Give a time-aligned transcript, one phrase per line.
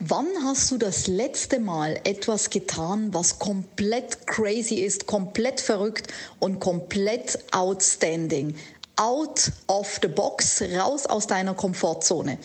[0.00, 6.06] Wann hast du das letzte Mal etwas getan, was komplett crazy ist, komplett verrückt
[6.38, 8.54] und komplett outstanding?
[8.94, 12.38] Out of the box, raus aus deiner Komfortzone.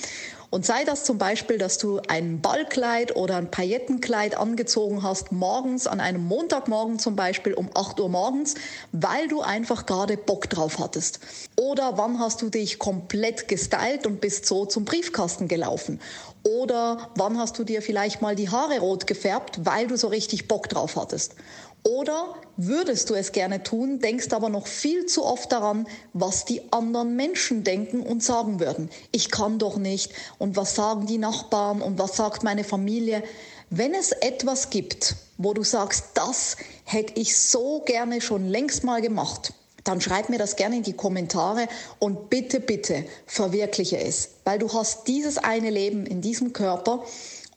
[0.54, 5.88] Und sei das zum Beispiel, dass du ein Ballkleid oder ein Paillettenkleid angezogen hast, morgens,
[5.88, 8.54] an einem Montagmorgen zum Beispiel um 8 Uhr morgens,
[8.92, 11.22] weil du einfach gerade Bock drauf hattest.
[11.60, 16.00] Oder wann hast du dich komplett gestylt und bist so zum Briefkasten gelaufen?
[16.44, 20.48] Oder wann hast du dir vielleicht mal die Haare rot gefärbt, weil du so richtig
[20.48, 21.34] Bock drauf hattest?
[21.84, 26.62] Oder würdest du es gerne tun, denkst aber noch viel zu oft daran, was die
[26.72, 28.90] anderen Menschen denken und sagen würden.
[29.12, 30.14] Ich kann doch nicht.
[30.38, 33.22] Und was sagen die Nachbarn und was sagt meine Familie?
[33.70, 39.02] Wenn es etwas gibt, wo du sagst, das hätte ich so gerne schon längst mal
[39.02, 41.68] gemacht, dann schreib mir das gerne in die Kommentare
[42.00, 47.04] und bitte, bitte verwirkliche es, weil du hast dieses eine Leben in diesem Körper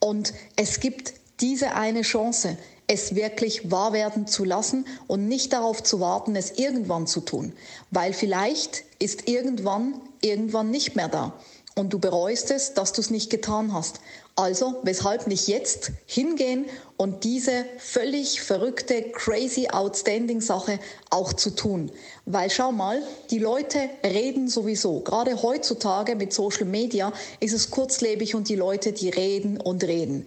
[0.00, 5.82] und es gibt diese eine Chance es wirklich wahr werden zu lassen und nicht darauf
[5.82, 7.52] zu warten, es irgendwann zu tun.
[7.90, 11.32] Weil vielleicht ist irgendwann, irgendwann nicht mehr da.
[11.74, 14.00] Und du bereust es, dass du es nicht getan hast.
[14.34, 20.78] Also, weshalb nicht jetzt hingehen und diese völlig verrückte, crazy, outstanding Sache
[21.10, 21.90] auch zu tun?
[22.24, 25.00] Weil schau mal, die Leute reden sowieso.
[25.00, 30.26] Gerade heutzutage mit Social Media ist es kurzlebig und die Leute, die reden und reden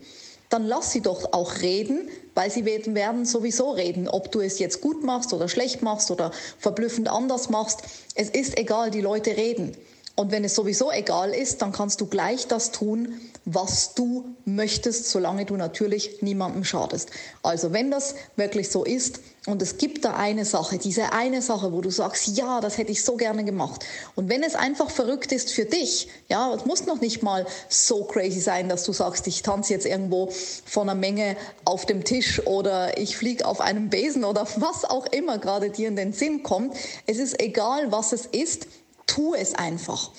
[0.49, 4.81] dann lass sie doch auch reden, weil sie werden, sowieso reden, ob du es jetzt
[4.81, 7.81] gut machst oder schlecht machst oder verblüffend anders machst.
[8.16, 9.76] Es ist egal, die Leute reden.
[10.19, 15.09] Und wenn es sowieso egal ist, dann kannst du gleich das tun, was du möchtest,
[15.09, 17.09] solange du natürlich niemandem schadest.
[17.41, 21.71] Also wenn das wirklich so ist und es gibt da eine Sache, diese eine Sache,
[21.71, 23.85] wo du sagst, ja, das hätte ich so gerne gemacht.
[24.15, 28.03] Und wenn es einfach verrückt ist für dich, ja, es muss noch nicht mal so
[28.03, 30.33] crazy sein, dass du sagst, ich tanze jetzt irgendwo
[30.65, 35.05] von einer Menge auf dem Tisch oder ich fliege auf einem Besen oder was auch
[35.05, 36.75] immer gerade dir in den Sinn kommt.
[37.07, 38.67] Es ist egal, was es ist,
[39.09, 40.11] tu es einfach.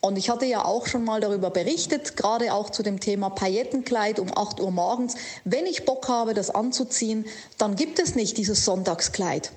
[0.00, 4.20] Und ich hatte ja auch schon mal darüber berichtet, gerade auch zu dem Thema Paillettenkleid
[4.20, 5.16] um 8 Uhr morgens.
[5.44, 7.26] Wenn ich Bock habe, das anzuziehen,
[7.58, 9.50] dann gibt es nicht dieses Sonntagskleid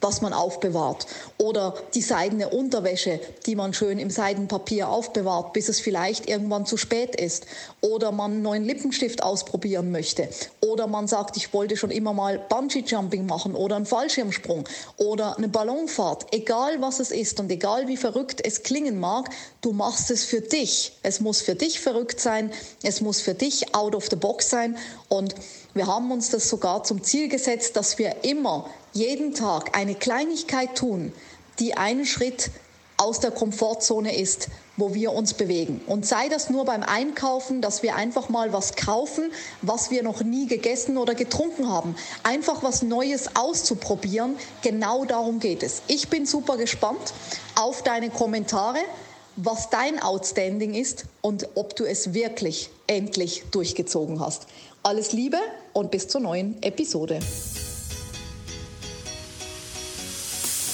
[0.00, 1.06] was man aufbewahrt.
[1.38, 6.76] Oder die seidene Unterwäsche, die man schön im Seidenpapier aufbewahrt, bis es vielleicht irgendwann zu
[6.76, 7.46] spät ist.
[7.80, 10.28] Oder man einen neuen Lippenstift ausprobieren möchte.
[10.60, 14.64] Oder man sagt, ich wollte schon immer mal Bungee-Jumping machen oder einen Fallschirmsprung
[14.96, 16.26] oder eine Ballonfahrt.
[16.32, 19.30] Egal was es ist und egal wie verrückt es klingen mag,
[19.60, 20.92] du machst es für dich.
[21.02, 22.52] Es muss für dich verrückt sein.
[22.82, 24.76] Es muss für dich out of the box sein.
[25.08, 25.34] Und
[25.74, 30.74] wir haben uns das sogar zum Ziel gesetzt, dass wir immer jeden Tag eine Kleinigkeit
[30.74, 31.12] tun,
[31.58, 32.50] die einen Schritt
[32.96, 34.48] aus der Komfortzone ist,
[34.78, 35.82] wo wir uns bewegen.
[35.86, 39.30] Und sei das nur beim Einkaufen, dass wir einfach mal was kaufen,
[39.60, 41.94] was wir noch nie gegessen oder getrunken haben.
[42.22, 44.36] Einfach was Neues auszuprobieren.
[44.62, 45.82] Genau darum geht es.
[45.88, 47.12] Ich bin super gespannt
[47.54, 48.80] auf deine Kommentare,
[49.36, 54.46] was dein Outstanding ist und ob du es wirklich endlich durchgezogen hast.
[54.82, 55.38] Alles Liebe
[55.74, 57.20] und bis zur neuen Episode.